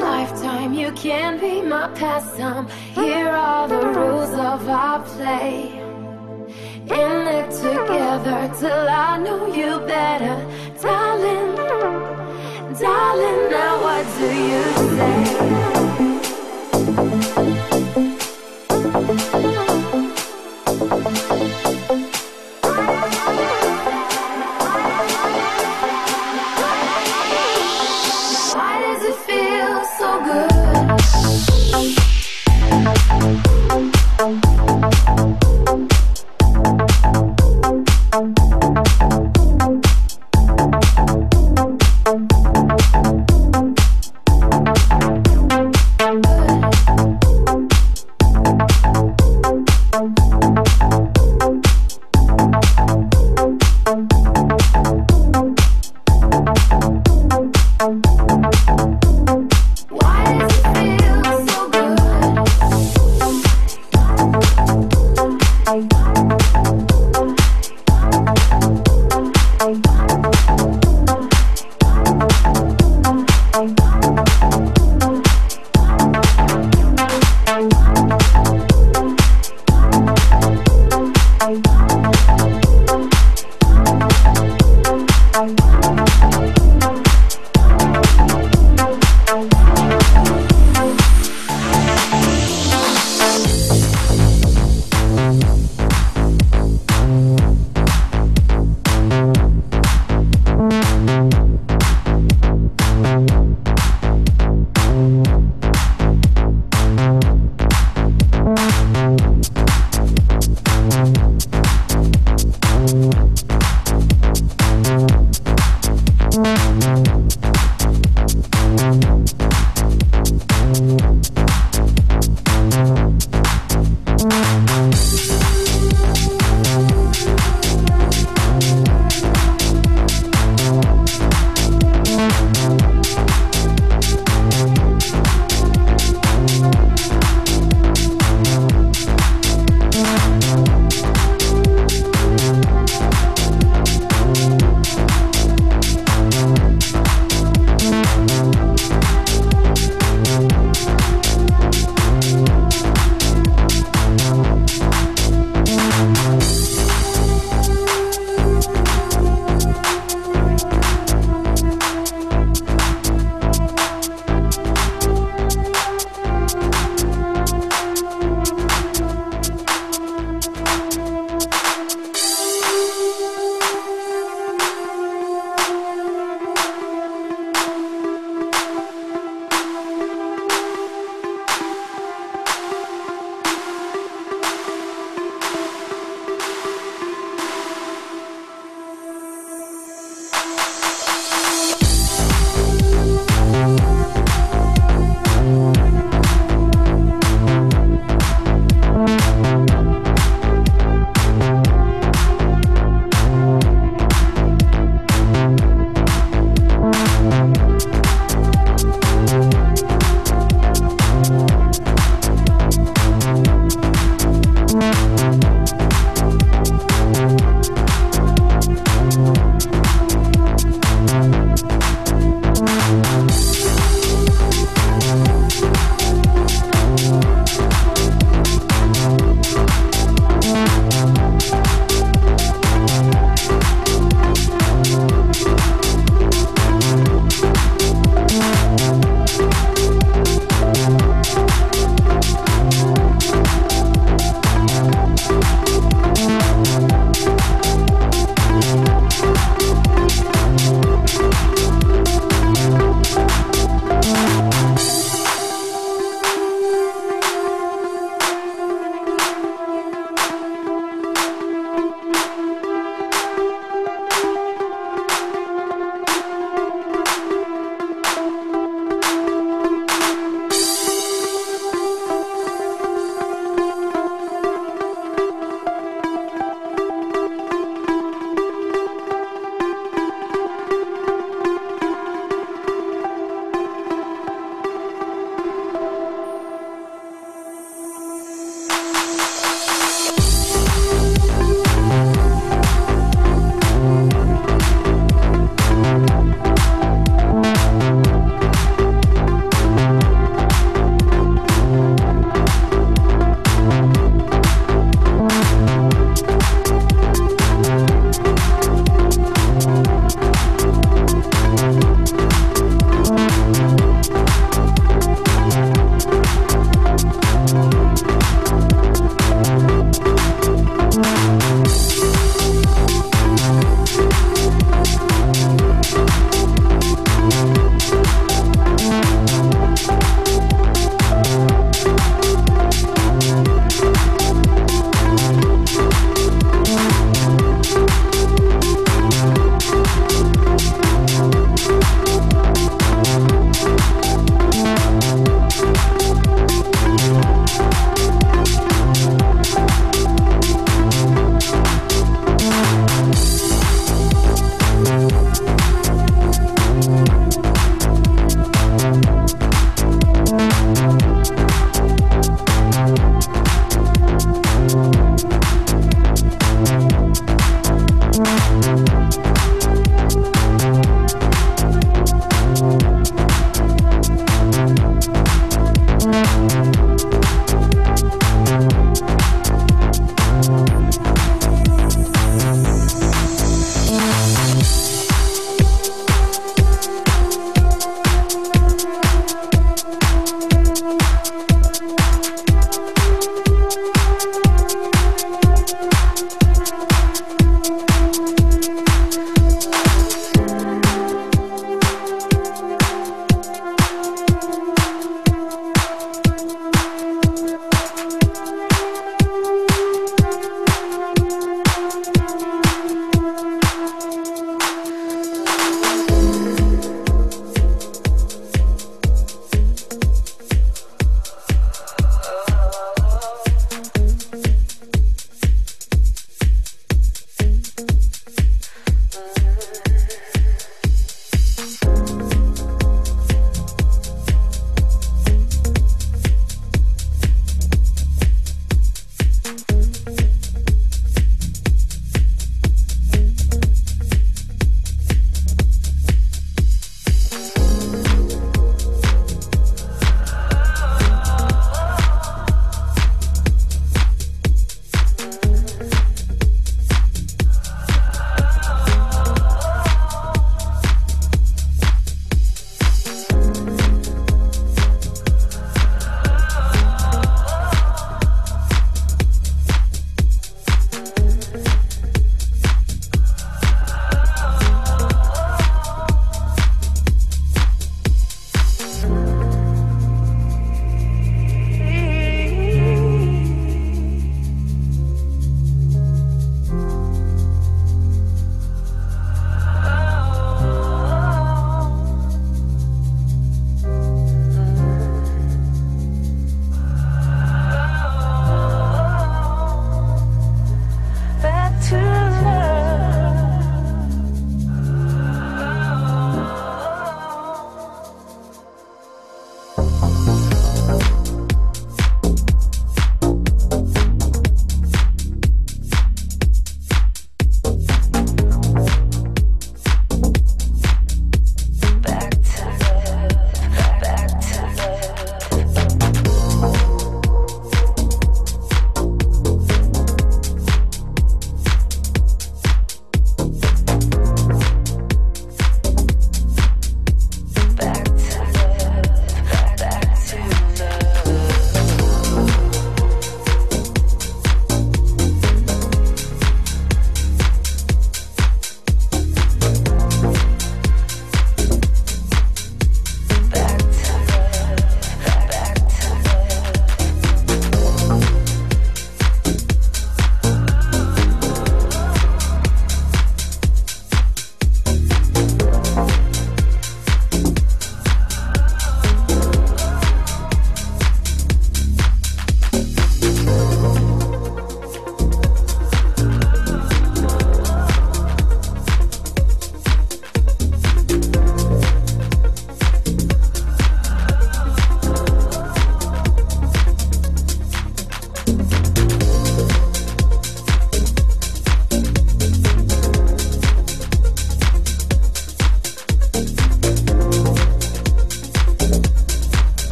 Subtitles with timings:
[0.00, 2.68] lifetime, you can be my pastime.
[2.94, 5.72] Here are the rules of our play.
[7.00, 10.36] In it together till I know you better,
[10.80, 11.56] darling.
[12.80, 14.64] Darling, now what do you
[14.96, 15.65] say?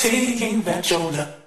[0.00, 1.39] taking that shoulder.